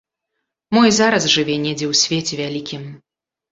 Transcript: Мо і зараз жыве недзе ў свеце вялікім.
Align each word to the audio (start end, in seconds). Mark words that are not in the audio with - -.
Мо 0.75 0.81
і 0.91 0.95
зараз 1.01 1.27
жыве 1.35 1.59
недзе 1.67 1.85
ў 1.91 2.01
свеце 2.03 2.43
вялікім. 2.43 2.91